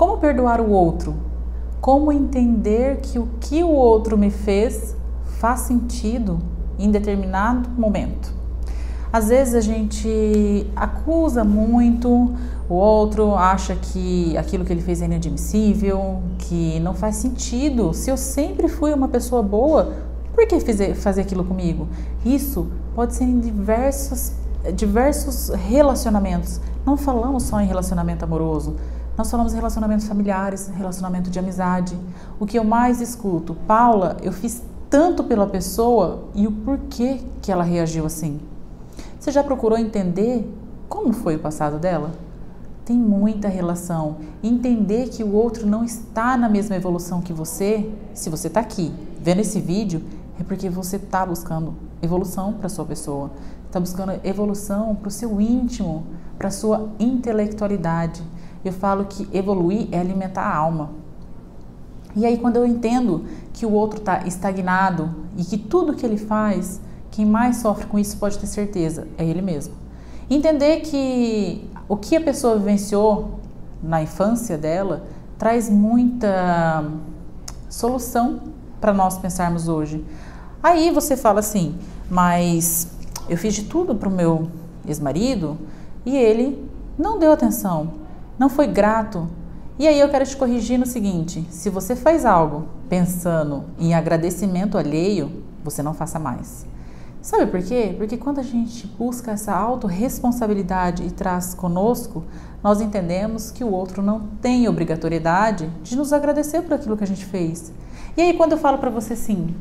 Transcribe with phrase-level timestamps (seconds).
[0.00, 1.14] Como perdoar o outro?
[1.78, 4.96] Como entender que o que o outro me fez
[5.38, 6.38] faz sentido
[6.78, 8.32] em determinado momento?
[9.12, 12.32] Às vezes a gente acusa muito
[12.66, 17.92] o outro, acha que aquilo que ele fez é inadmissível, que não faz sentido.
[17.92, 19.92] Se eu sempre fui uma pessoa boa,
[20.34, 20.58] por que
[20.94, 21.86] fazer, aquilo comigo?
[22.24, 24.32] Isso pode ser em diversos,
[24.74, 26.58] diversos relacionamentos.
[26.86, 28.76] Não falamos só em relacionamento amoroso.
[29.20, 31.94] Nós falamos relacionamentos familiares, relacionamento de amizade.
[32.38, 37.52] O que eu mais escuto, Paula, eu fiz tanto pela pessoa e o porquê que
[37.52, 38.40] ela reagiu assim.
[39.18, 40.50] Você já procurou entender
[40.88, 42.12] como foi o passado dela?
[42.82, 44.16] Tem muita relação.
[44.42, 48.90] Entender que o outro não está na mesma evolução que você, se você está aqui
[49.20, 50.02] vendo esse vídeo,
[50.40, 53.30] é porque você está buscando evolução para sua pessoa,
[53.66, 56.06] está buscando evolução para o seu íntimo,
[56.38, 58.22] para sua intelectualidade.
[58.64, 60.90] Eu falo que evoluir é alimentar a alma.
[62.14, 66.18] E aí, quando eu entendo que o outro está estagnado e que tudo que ele
[66.18, 69.74] faz quem mais sofre com isso pode ter certeza é ele mesmo.
[70.28, 73.40] Entender que o que a pessoa vivenciou
[73.82, 75.04] na infância dela
[75.36, 76.84] traz muita
[77.68, 78.40] solução
[78.80, 80.04] para nós pensarmos hoje.
[80.62, 81.74] Aí você fala assim,
[82.08, 82.88] mas
[83.28, 84.48] eu fiz de tudo para o meu
[84.86, 85.58] ex-marido
[86.04, 86.64] e ele
[86.98, 87.94] não deu atenção,
[88.40, 89.28] não foi grato.
[89.78, 94.78] E aí eu quero te corrigir no seguinte: se você faz algo pensando em agradecimento
[94.78, 96.64] alheio, você não faça mais.
[97.20, 97.94] Sabe por quê?
[97.98, 102.24] Porque quando a gente busca essa autorresponsabilidade e traz conosco,
[102.62, 107.06] nós entendemos que o outro não tem obrigatoriedade de nos agradecer por aquilo que a
[107.06, 107.70] gente fez.
[108.16, 109.54] E aí quando eu falo para você assim,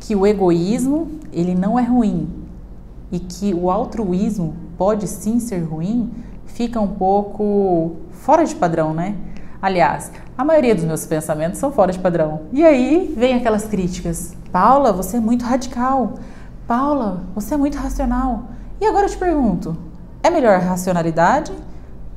[0.00, 2.28] que o egoísmo, ele não é ruim
[3.12, 6.12] e que o altruísmo pode sim ser ruim,
[6.54, 9.16] fica um pouco fora de padrão, né?
[9.60, 12.42] Aliás, a maioria dos meus pensamentos são fora de padrão.
[12.52, 14.34] E aí vem aquelas críticas.
[14.52, 16.14] Paula, você é muito radical.
[16.66, 18.44] Paula, você é muito racional.
[18.80, 19.76] E agora eu te pergunto:
[20.22, 21.52] é melhor racionalidade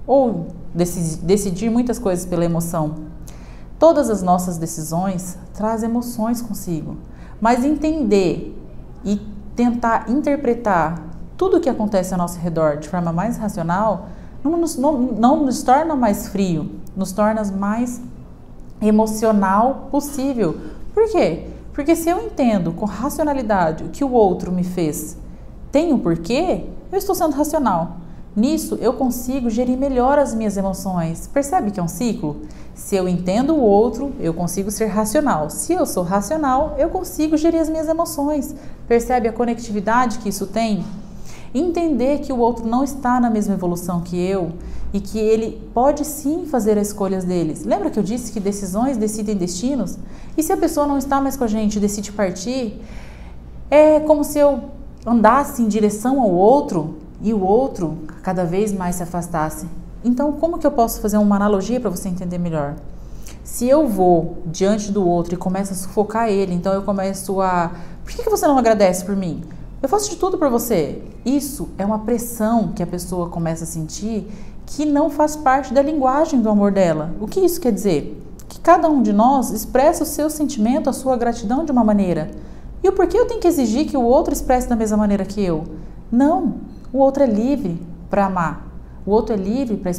[0.05, 3.07] ou decidir muitas coisas pela emoção?
[3.79, 6.97] Todas as nossas decisões trazem emoções consigo,
[7.41, 8.55] mas entender
[9.03, 9.15] e
[9.55, 11.01] tentar interpretar
[11.35, 14.09] tudo o que acontece ao nosso redor de forma mais racional
[14.43, 18.01] não nos, não, não nos torna mais frio, nos torna mais
[18.81, 20.57] emocional possível.
[20.93, 21.47] Por quê?
[21.73, 25.17] Porque se eu entendo com racionalidade o que o outro me fez
[25.71, 27.97] tem um porquê, eu estou sendo racional.
[28.35, 31.27] Nisso eu consigo gerir melhor as minhas emoções.
[31.27, 32.41] Percebe que é um ciclo?
[32.75, 35.49] Se eu entendo o outro, eu consigo ser racional.
[35.49, 38.55] Se eu sou racional, eu consigo gerir as minhas emoções.
[38.87, 40.85] Percebe a conectividade que isso tem?
[41.53, 44.51] Entender que o outro não está na mesma evolução que eu
[44.93, 47.63] e que ele pode sim fazer as escolhas deles.
[47.63, 49.97] Lembra que eu disse que decisões decidem destinos?
[50.37, 52.81] E se a pessoa não está mais com a gente e decide partir,
[53.69, 54.61] é como se eu
[55.05, 59.67] andasse em direção ao outro e o outro cada vez mais se afastasse.
[60.03, 62.75] Então, como que eu posso fazer uma analogia para você entender melhor?
[63.43, 67.71] Se eu vou diante do outro e começo a sufocar ele, então eu começo a.
[68.03, 69.43] Por que você não agradece por mim?
[69.81, 71.03] Eu faço de tudo por você.
[71.23, 74.27] Isso é uma pressão que a pessoa começa a sentir
[74.65, 77.13] que não faz parte da linguagem do amor dela.
[77.21, 78.19] O que isso quer dizer?
[78.49, 82.31] Que cada um de nós expressa o seu sentimento, a sua gratidão de uma maneira.
[82.83, 85.43] E o porquê eu tenho que exigir que o outro expresse da mesma maneira que
[85.43, 85.63] eu?
[86.11, 86.55] Não.
[86.91, 87.79] O outro é livre
[88.09, 88.67] para amar.
[89.05, 89.91] O outro é livre para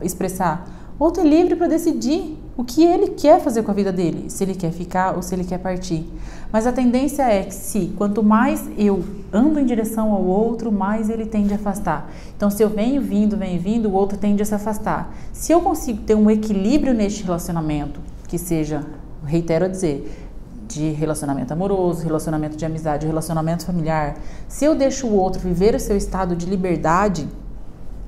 [0.00, 0.68] expressar.
[0.98, 4.30] O outro é livre para decidir o que ele quer fazer com a vida dele,
[4.30, 6.08] se ele quer ficar ou se ele quer partir.
[6.52, 11.10] Mas a tendência é que se quanto mais eu ando em direção ao outro, mais
[11.10, 12.08] ele tende a afastar.
[12.36, 15.12] Então, se eu venho vindo, venho vindo, o outro tende a se afastar.
[15.32, 17.98] Se eu consigo ter um equilíbrio neste relacionamento,
[18.28, 18.84] que seja,
[19.26, 20.28] reitero a dizer,
[20.68, 24.16] de relacionamento amoroso, relacionamento de amizade, relacionamento familiar,
[24.48, 27.28] se eu deixo o outro viver o seu estado de liberdade,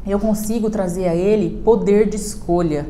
[0.06, 2.86] eu consigo trazer a ele poder de escolha.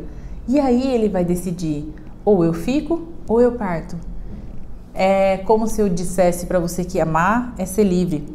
[0.49, 1.93] E aí ele vai decidir:
[2.25, 3.97] ou eu fico ou eu parto.
[4.95, 8.27] É como se eu dissesse para você que amar é ser livre.